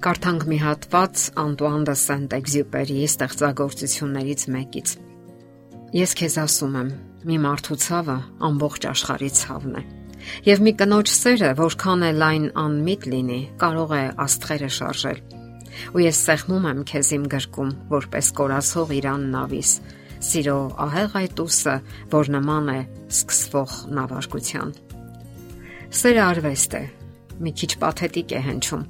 Կարդանք 0.00 0.44
մի 0.48 0.56
հատված 0.62 1.22
Անտուան 1.42 1.82
դե 1.84 1.94
Սենտ-Էքզյուպերիի 2.00 3.00
ստեղծագործություններից 3.04 4.44
մեկից։ 4.54 4.92
Ես 5.92 6.14
քեզ 6.16 6.36
ասում 6.40 6.76
եմ, 6.80 6.92
մի 7.28 7.36
մարդու 7.44 7.76
ցավը 7.82 8.14
ամբողջ 8.48 8.86
աշխարհի 8.90 9.28
ցավն 9.36 9.74
է։ 9.76 9.82
Եվ 10.46 10.62
մի 10.64 10.72
կնոջ 10.80 11.12
սերը, 11.12 11.50
որքան 11.58 12.04
էլ 12.08 12.24
այն 12.30 12.46
անմիտ 12.62 13.04
լինի, 13.12 13.40
կարող 13.60 13.92
է 13.98 14.00
աստղերը 14.24 14.70
շարժել։ 14.78 15.20
Ու 15.92 16.04
ես 16.06 16.22
սեղմում 16.30 16.68
եմ 16.70 16.80
քեզ 16.88 17.10
իմ 17.18 17.26
գրկում, 17.36 17.74
որպես 17.92 18.30
կորացող 18.40 18.94
Իրան 19.00 19.26
նավիս, 19.36 19.74
սիրո 20.30 20.56
ահեղ 20.86 21.18
այդ 21.20 21.44
ուսը, 21.44 21.76
որ 22.16 22.32
նման 22.40 22.72
է 22.72 22.78
սկսվող 23.20 23.76
նավարկության։ 24.00 24.72
Սերը 26.00 26.24
արվեստ 26.30 26.80
է, 26.80 26.82
մի 27.40 27.52
քիչ 27.60 27.72
պաթետիկ 27.82 28.32
է 28.36 28.40
հնչում։ 28.46 28.86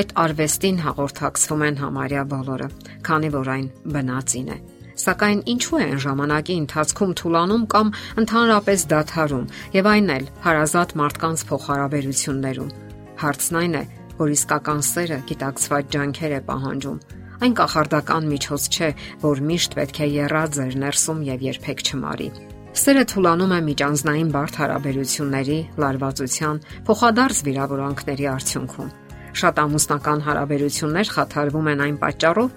Այդ 0.00 0.12
արվեստին 0.24 0.82
հաղորդակցվում 0.84 1.64
են 1.68 1.80
համարյա 1.80 2.24
բոլորը, 2.32 2.68
քանի 3.06 3.30
որ 3.36 3.50
այն 3.54 3.66
բնածին 3.94 4.50
է։ 4.50 4.58
Սակայն 5.00 5.40
ինչու 5.48 5.78
են 5.80 6.00
ժամանակի 6.04 6.56
ընթացքում 6.60 7.12
թուլանում 7.20 7.62
կամ 7.72 7.92
ընդհանրապես 8.20 8.82
դադարում, 8.90 9.46
եւ 9.76 9.88
այն 9.90 10.10
էլ 10.16 10.26
հարազատ 10.44 10.92
մարդկանց 11.00 11.44
փոխհարաբերություններում։ 11.50 12.74
Հարցն 13.20 13.58
այն 13.60 13.78
է, 13.80 13.84
որ 14.20 14.34
իսկական 14.36 14.84
սերը 14.90 15.18
գիտակցված 15.30 15.90
ջանքեր 15.96 16.36
է 16.36 16.40
պահանջում։ 16.50 17.00
Այն 17.40 17.54
կախարդական 17.56 18.26
միջոց 18.34 18.64
չէ, 18.68 18.88
որ 19.24 19.40
միշտ 19.48 19.76
պետք 19.80 20.00
է 20.04 20.08
երրած 20.20 20.56
ձեր 20.60 20.74
ներսում 20.84 21.20
եւ 21.30 21.44
երբեք 21.48 21.84
չմարի։ 21.88 22.28
Սերը 22.70 23.02
թուլանում 23.10 23.50
է 23.50 23.56
միջանձնային 23.66 24.28
բարդ 24.30 24.56
հարաբերությունների, 24.60 25.54
լարվածության, 25.82 26.58
փոխադարձ 26.86 27.38
վիրավորանքների 27.46 28.26
արդյունքում։ 28.30 28.92
Շատ 29.40 29.56
ամուսնական 29.62 30.20
հարաբերություններ 30.26 31.10
խաթարվում 31.14 31.70
են 31.72 31.82
այն 31.86 31.96
պատճառով, 32.04 32.52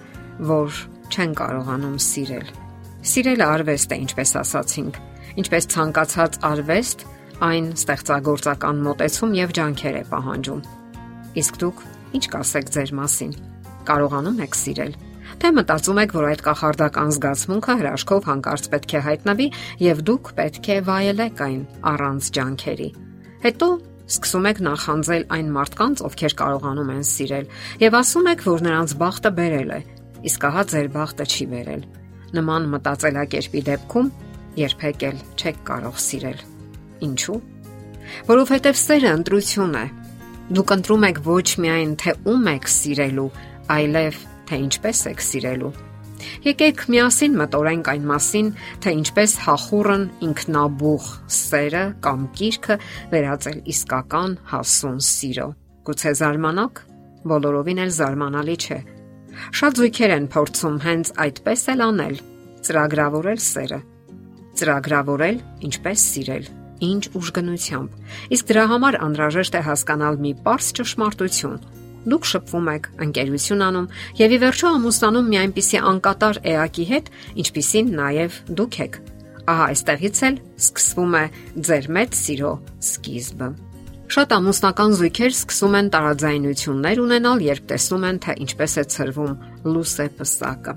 որ 0.50 0.78
չեն 1.10 1.34
կարողանում 1.40 1.96
սիրել։ 2.06 2.52
Սիրելը 3.10 3.48
արվեստ 3.54 3.94
է, 3.94 3.98
ինչպես 4.04 4.34
ասացինք, 4.44 5.00
ինչպես 5.42 5.68
ցանկացած 5.74 6.38
արվեստ, 6.54 7.04
այն 7.50 7.66
ստեղծագործական 7.74 8.84
մոտեցում 8.86 9.34
եւ 9.34 9.56
ջանքեր 9.58 9.98
է 9.98 10.04
պահանջում։ 10.14 10.62
Իսկ 11.42 11.58
դուք 11.64 11.82
ինչ 12.14 12.24
կասեք 12.38 12.70
ձեր 12.78 12.94
մասին։ 13.02 13.34
Կարողանում 13.90 14.40
եք 14.46 14.58
սիրել 14.62 14.94
թե 15.42 15.50
մտածում 15.58 15.98
եք, 16.04 16.12
որ 16.14 16.26
այդ 16.30 16.42
կախարդական 16.44 17.10
զգացմունքը 17.14 17.74
հրաշքով 17.80 18.28
հանկարծ 18.28 18.68
պետք 18.74 18.94
է 18.94 19.00
հայտնվի 19.04 19.48
եւ 19.84 20.02
դուք 20.08 20.30
պետք 20.38 20.68
է 20.74 20.76
վայելեք 20.88 21.42
այն 21.44 21.60
առանց 21.90 22.30
ջանքերի։ 22.34 22.88
Հետո 23.44 23.68
սկսում 24.04 24.48
եք 24.50 24.58
նախանձել 24.64 25.22
այն 25.34 25.48
մարդկանց, 25.54 26.02
ովքեր 26.04 26.34
կարողանում 26.40 26.90
են 26.94 27.04
սիրել, 27.08 27.46
եւ 27.84 27.96
ասում 28.00 28.28
եք, 28.34 28.44
որ 28.44 28.64
նրանց 28.68 28.94
բախտը 29.00 29.30
բերել 29.38 29.70
է, 29.74 29.80
իսկ 30.28 30.46
ահա 30.48 30.64
ձեր 30.74 30.88
բախտը 30.94 31.24
չի 31.24 31.46
բերել։ 31.54 31.82
Նման 32.34 32.68
մտածելակերպի 32.74 33.62
դեպքում 33.68 34.10
երբեք 34.60 35.04
էլ 35.08 35.18
չեք 35.40 35.58
կարող 35.70 35.98
սիրել։ 36.04 36.44
Ինչու՞։ 37.08 37.40
Որովհետև 38.28 38.78
սերը 38.84 39.10
ընտրություն 39.18 39.74
է։ 39.80 39.86
Դուք 40.54 40.72
ընտրում 40.74 41.04
եք 41.08 41.18
ոչ 41.24 41.48
միայն 41.64 41.92
թե 42.04 42.14
ում 42.28 42.48
եք 42.52 42.70
սիրելու, 42.74 43.30
այլև 43.74 44.18
թե 44.48 44.62
ինչպես 44.68 45.04
եք 45.14 45.26
սիրելու։ 45.30 45.74
Եկեք 46.44 46.84
միասին 46.92 47.36
մտորենք 47.40 47.88
այն 47.92 48.04
մասին, 48.08 48.48
թե 48.84 48.92
ինչպես 49.00 49.34
հախուրն 49.44 50.04
ինքնաբուխ 50.28 51.06
սերը 51.36 51.84
կամ 52.04 52.26
կիրքը 52.38 52.76
վերածել 53.12 53.58
իսկական 53.74 54.36
հասուն 54.52 54.98
սիրո։ 55.08 55.48
Գուցե 55.88 56.12
զարմանաք, 56.20 56.82
բոլորովին 57.28 57.82
էլ 57.84 57.94
զարմանալի 57.98 58.56
չէ։ 58.64 58.80
Շատ 59.58 59.80
զույգեր 59.80 60.14
են 60.14 60.28
փորձում 60.34 60.76
հենց 60.84 61.12
այդպես 61.24 61.64
էլ 61.74 61.84
անել՝ 61.88 62.18
ծրագրավորել 62.64 63.40
սերը։ 63.44 63.80
Ծրագրավորել 64.54 65.38
ինչպես 65.68 66.04
սիրել, 66.14 66.44
ինչ 66.88 67.02
ուժգնությամբ։ 67.18 68.12
Իսկ 68.34 68.50
դրա 68.52 68.64
համար 68.70 68.98
անհրաժեշտ 69.08 69.58
է 69.58 69.62
հասկանալ 69.68 70.20
մի 70.24 70.32
པարս 70.44 70.68
ճշմարտություն 70.78 71.58
դուք 72.12 72.28
շփվում 72.30 72.70
եք, 72.74 72.88
ընկերություն 73.04 73.64
անում 73.64 73.90
եւ 74.20 74.34
ի 74.34 74.38
վերջո 74.44 74.72
ամուսնանում 74.78 75.28
մի 75.32 75.38
այնպիսի 75.44 75.78
անկատար 75.90 76.40
էակի 76.54 76.86
հետ, 76.92 77.12
ինչպիսին 77.44 77.92
նաեւ 78.00 78.40
դուք 78.60 78.80
եք։ 78.84 78.98
Ահա 79.44 79.64
այստեղից 79.74 80.18
էլ 80.24 80.36
սկսվում 80.64 81.14
է 81.20 81.24
ձեր 81.68 81.88
մեծ 81.98 82.18
սիրո 82.24 82.52
սկիզբը։ 82.94 83.48
Շատ 84.14 84.32
ամուսնական 84.36 84.94
զույգեր 85.00 85.32
սկսում 85.34 85.76
են 85.80 85.86
տարաձայնություններ 85.94 87.00
ունենալ, 87.04 87.40
երբ 87.44 87.64
տեսնում 87.72 88.04
են, 88.08 88.18
թե 88.24 88.34
ինչպես 88.44 88.74
է 88.74 88.84
ծրվում 88.94 89.32
լուսե 89.74 90.06
պսակը։ 90.18 90.74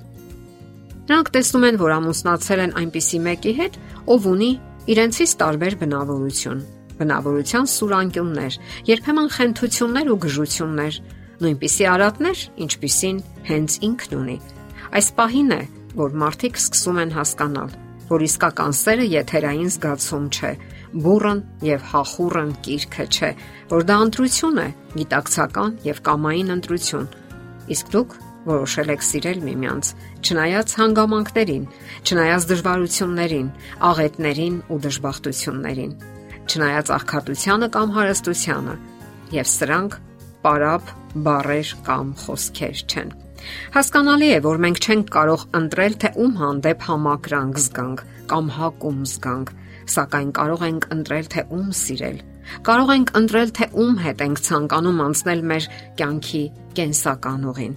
Նրանք 1.08 1.30
տեսնում 1.36 1.66
են, 1.68 1.78
որ 1.80 1.92
ամուսնացել 1.98 2.62
են 2.64 2.74
այնպիսի 2.82 3.20
մեկի 3.28 3.54
հետ, 3.58 3.78
ով 4.16 4.26
ունի 4.32 4.50
իրենցից 4.92 5.32
տարբեր 5.44 5.76
բնավորություն, 5.84 6.64
բնավորության 6.98 7.70
սուրանկյուններ, 7.78 8.58
երբեմն 8.88 9.30
խենթություններ 9.38 10.12
ու 10.12 10.20
գժություններ, 10.28 11.00
նույնպիսի 11.44 11.86
արատներ, 11.94 12.44
ինչպիսին 12.66 13.18
հենց 13.48 13.76
ինքն 13.88 14.16
ունի։ 14.18 14.38
Այս 14.98 15.10
պահին 15.18 15.52
է, 15.54 15.62
որ 15.98 16.16
մարդիկ 16.22 16.60
սկսում 16.62 17.02
են 17.04 17.12
հասկանալ, 17.18 17.76
որ 18.08 18.24
իսկական 18.28 18.76
սերը 18.78 19.06
եթերային 19.12 19.72
զգացում 19.76 20.28
չէ, 20.38 20.52
բուրըն 21.08 21.42
եւ 21.68 21.88
հախուրն 21.92 22.52
կիրքը 22.66 23.06
չէ, 23.12 23.32
որ 23.74 23.86
դա 23.88 23.98
ընտրություն 24.08 24.62
է, 24.64 24.68
գիտակցական 24.98 25.76
եւ 25.88 26.02
կամային 26.08 26.54
ընտրություն։ 26.58 27.08
Իսկ 27.76 27.92
դուք 27.98 28.16
որոշել 28.48 28.92
եք 28.94 29.04
սիրել 29.04 29.42
միմյանց, 29.44 29.90
չնայած 30.24 30.76
հանգամանքներին, 30.80 31.66
չնայած 32.08 32.46
դժվարություններին, 32.52 33.50
աղետներին 33.88 34.56
ու 34.72 34.80
դժբախտություններին, 34.88 35.92
չնայած 36.48 36.92
աղքատությանը 36.98 37.68
կամ 37.76 37.92
հարստությանը, 37.98 38.76
եւ 39.36 39.52
սրանք 39.52 40.00
պարապ 40.48 40.94
բառեր 41.26 41.72
կամ 41.88 42.12
խոսքեր 42.24 42.84
չեն։ 42.88 43.12
Հասկանալի 43.76 44.30
է, 44.36 44.40
որ 44.44 44.62
մենք 44.64 44.80
չենք 44.84 45.12
կարող 45.16 45.44
ընտրել, 45.60 45.98
թե 46.04 46.10
ում 46.24 46.34
հանդեպ 46.42 46.86
համակրանք 46.88 47.60
զգանք 47.64 48.04
կամ 48.32 48.50
հակում 48.58 49.04
զգանք, 49.12 49.52
սակայն 49.94 50.32
կարող 50.38 50.66
ենք 50.68 50.88
ընտրել, 50.98 51.30
թե 51.34 51.44
ում 51.58 51.70
սիրել։ 51.82 52.18
Կարող 52.68 52.92
ենք 52.96 53.14
ընտրել, 53.22 53.50
թե 53.58 53.66
ում 53.84 53.96
հետ 54.04 54.24
ենք 54.28 54.42
ցանկանում 54.48 55.02
անցնել 55.08 55.42
մեր 55.52 55.68
կյանքի 56.00 56.44
կենսական 56.78 57.48
ուղին։ 57.52 57.74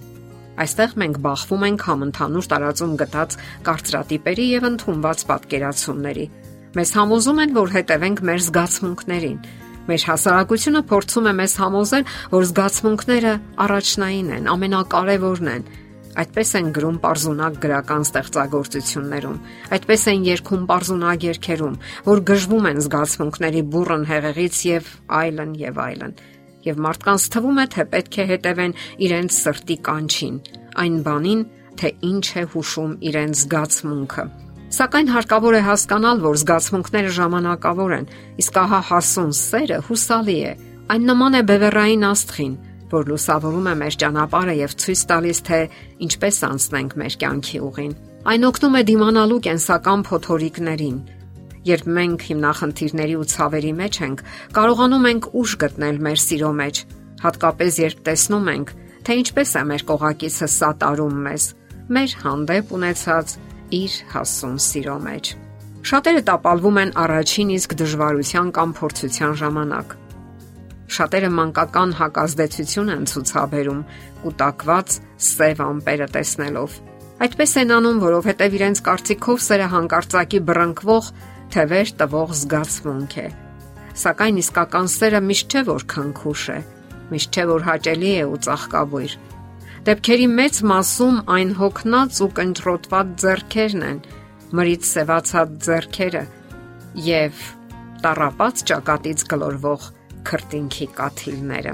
Այստեղ 0.61 0.93
մենք 1.01 1.17
բախվում 1.25 1.65
ենք 1.67 1.83
համընդհանուր 1.87 2.47
տարածում 2.51 2.93
գտած 3.01 3.35
կարծրատիպերի 3.67 4.45
եւ 4.51 4.67
ընդունված 4.71 5.23
պատկերացումների։ 5.31 6.25
Մեզ 6.71 6.91
համոզում 6.97 7.41
են, 7.41 7.53
որ 7.55 7.71
հետևենք 7.75 8.21
մեր 8.27 8.41
զգացմունքներին, 8.47 9.39
Մեր 9.89 10.03
հասարակությունը 10.05 10.81
փորձում 10.91 11.27
է 11.31 11.33
մեզ 11.41 11.53
համոզել, 11.61 12.03
որ 12.31 12.43
զգացմունքները 12.51 13.31
առաջնային 13.65 14.27
են, 14.35 14.49
ամենակարևորն 14.51 15.49
են։ 15.51 15.63
Այդպես 16.21 16.49
են 16.59 16.67
գրում 16.75 16.97
པարզունակ 17.01 17.57
գրական 17.63 18.05
ստեղծագործություններում, 18.05 19.37
այդպես 19.77 20.01
են 20.11 20.25
երգում 20.27 20.65
པարզունակ 20.67 21.25
երգերում, 21.31 21.77
որ 22.11 22.21
գժվում 22.29 22.67
են 22.71 22.81
զգացմունքների 22.85 23.63
բուրըն 23.71 24.05
հեղեղից 24.11 24.59
եւ 24.67 24.91
այլն 25.21 25.55
եւ 25.61 25.81
այլն։ 25.87 26.15
Եվ 26.67 26.83
մարդկանց 26.85 27.27
թվում 27.31 27.63
է, 27.63 27.65
թե 27.73 27.87
պետք 27.95 28.19
է 28.21 28.25
հետևեն 28.35 28.77
իրենց 29.07 29.39
սրտի 29.39 29.77
կանչին, 29.87 30.35
այն 30.83 31.01
բանին, 31.07 31.43
թե 31.79 31.95
ինչ 32.11 32.27
է 32.37 32.43
հուշում 32.53 32.91
իրենց 33.11 33.45
զգացմունքը։ 33.47 34.25
Սակայն 34.71 35.09
հարկավոր 35.11 35.55
է 35.59 35.61
հասկանալ, 35.67 36.19
որ 36.23 36.37
զգացմունքները 36.41 37.09
ժամանակավոր 37.17 37.95
են, 37.97 38.05
իսկ 38.39 38.59
ահա 38.61 38.81
հասուն 38.87 39.31
սերը 39.35 39.79
հուսալի 39.87 40.37
է։ 40.47 40.53
Այն 40.95 41.07
նման 41.11 41.35
է 41.35 41.41
բևեռային 41.51 42.05
աստղին, 42.07 42.53
որ 42.91 43.09
լուսավորում 43.11 43.67
է 43.71 43.73
մեր 43.81 43.97
ճանապարհը 44.03 44.55
եւ 44.61 44.75
ցույց 44.83 45.01
տալիս, 45.11 45.41
թե 45.47 45.59
ինչպես 46.07 46.39
անցնենք 46.51 46.95
մեր 47.01 47.17
կյանքի 47.23 47.59
ուղին։ 47.67 47.97
Այն 48.31 48.47
օգնում 48.51 48.77
է 48.79 48.81
դիմանալու 48.91 49.41
կենսական 49.51 50.05
փոթորիկներին, 50.07 50.97
Երբ 51.61 51.89
մենք 51.93 52.23
հիմնախնդիրների 52.25 53.15
ու 53.21 53.25
ցավերի 53.29 53.71
մեջ 53.77 53.97
ենք, 54.01 54.21
կարողանում 54.55 55.03
ենք 55.11 55.25
ուժ 55.37 55.51
գտնել 55.61 55.97
մեր 56.07 56.21
սիրո 56.21 56.49
մեջ, 56.57 56.79
հատկապես 57.21 57.77
երբ 57.81 57.99
տեսնում 58.07 58.47
ենք, 58.55 58.71
թե 59.05 59.17
ինչպես 59.21 59.51
է 59.61 59.61
մեր 59.69 59.83
կողակիցը 59.91 60.47
սատարում 60.55 61.19
մեզ, 61.27 61.45
մեր 61.93 62.15
հանդեպ 62.23 62.73
ունեցած 62.77 63.35
իր 63.75 63.97
հասուն 64.11 64.59
սիրո 64.67 64.97
մեջ։ 65.07 65.31
Շատերը 65.91 66.21
տապալվում 66.27 66.79
են 66.81 66.91
առաջին 67.01 67.51
իսկ 67.57 67.73
դժվարության 67.81 68.49
կամ 68.57 68.73
փորձության 68.77 69.33
ժամանակ։ 69.41 69.95
Շատերը 70.91 71.29
մանկական 71.37 71.93
հակազդեցություն 71.97 72.91
են 72.95 73.05
ցուցաբերում 73.11 73.81
կൂട്ടակված 74.21 74.95
սև 75.31 75.61
ամպերը 75.65 76.07
տեսնելով։ 76.15 76.75
Այդպես 77.21 77.51
են 77.61 77.73
անում, 77.77 78.01
որովհետև 78.01 78.57
իրենց 78.57 78.81
կարծիքով 78.87 79.41
սերը 79.45 79.67
հանկարծակի 79.71 80.39
բռնկվող 80.51 81.09
թևեր 81.55 81.91
տվող 82.01 82.35
զգացմունք 82.41 83.17
է։ 83.21 83.27
Սակայն 84.01 84.39
իսկական 84.41 84.87
սերը 84.91 85.21
միշտ 85.31 85.55
չէ 85.55 85.61
որ 85.71 85.85
քնքուշ 85.91 86.43
է, 86.51 86.59
միշտ 87.11 87.37
չէ 87.37 87.45
որ 87.51 87.65
հաճելի 87.67 88.11
է 88.21 88.25
ու 88.31 88.41
ծաղկաբույր։ 88.47 89.15
Դեպքերի 89.81 90.25
մեծ 90.29 90.57
մասում 90.69 91.15
այն 91.33 91.51
հոգնած 91.57 92.17
ու 92.21 92.25
կընտրոտված 92.37 93.13
зерքերն 93.21 93.83
են, 93.87 94.01
մրից 94.53 94.83
սևացած 94.85 95.53
зерքերը 95.65 96.19
եւ 97.01 97.39
տարապած 98.03 98.61
ճակատից 98.69 99.23
գլորվող 99.31 99.87
քրտինքի 100.29 100.87
կաթիլները։ 100.99 101.73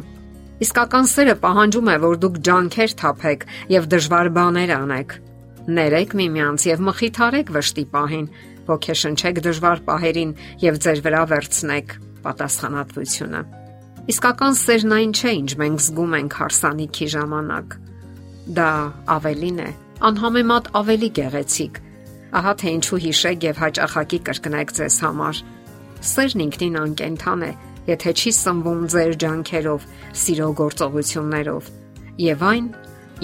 Իսկական 0.63 1.09
սերը 1.12 1.36
պահանջում 1.42 1.92
է, 1.92 1.95
որ 2.06 2.15
դուք 2.24 2.38
ջանքեր 2.48 2.94
թափեք 3.01 3.44
եւ 3.75 3.89
դժվար 3.92 4.30
բաներ 4.38 4.71
անեք։ 4.77 5.18
Ներեք 5.68 6.15
միմյանց 6.21 6.68
եւ 6.71 6.86
մխիթարեք 6.88 7.51
վշտի 7.57 7.86
պահին, 7.92 8.30
ոգեշնչեք 8.71 9.42
դժվար 9.50 9.83
պահերին 9.92 10.31
եւ 10.63 10.80
ձեր 10.88 11.03
վրա 11.03 11.25
վերցնեք 11.33 11.98
պատասխանատվությունը։ 12.24 13.44
Իսկական 14.07 14.56
սերն 14.56 14.95
այն 14.95 15.12
չէ, 15.12 15.31
ինչ 15.44 15.51
մենք 15.60 15.83
զգում 15.83 16.18
ենք 16.21 16.39
հարսանիքի 16.39 17.07
ժամանակ 17.18 17.77
դա 18.56 18.72
ավելին 19.18 19.60
է, 19.64 19.70
անհամեմատ 20.08 20.70
ավելի 20.80 21.10
գեղեցիկ։ 21.18 21.80
Ահա 22.38 22.54
թե 22.62 22.74
ինչու 22.78 23.00
հիշեք 23.08 23.46
եւ 23.48 23.60
հաճախակի 23.64 24.20
կրկնեք 24.28 24.74
ձեզ 24.78 24.98
համար։ 25.04 25.42
Սերն 26.08 26.44
ինքնին 26.48 26.78
անկենթան 26.82 27.44
է, 27.48 27.52
եթե 27.88 28.14
չի 28.18 28.32
սնվում 28.38 28.82
ձեր 28.94 29.14
ջանքերով, 29.24 29.88
սիրո 30.22 30.50
գործողություններով, 30.62 31.70
եւ 32.28 32.46
այն 32.52 32.68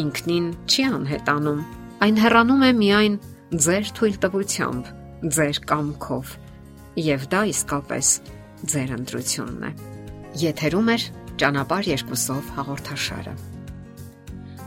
ինքնին 0.04 0.48
չի 0.68 0.86
անհետանում։ 0.98 1.64
Այն 2.04 2.20
հեռանում 2.24 2.64
է 2.64 2.72
միայն 2.80 3.18
ձեր 3.64 3.92
թույլտվությամբ, 4.00 4.92
ձեր 5.38 5.60
կամքով։ 5.70 6.36
Եվ 7.04 7.26
դա 7.34 7.42
իսկապես 7.54 8.14
ձեր 8.74 8.94
ընտրությունն 8.98 9.66
է։ 9.70 9.74
Եթերում 10.44 10.94
է 10.94 10.98
ճանապարհ 11.44 11.90
երկուսով 11.94 12.54
հաղորդաշարը։ 12.58 13.53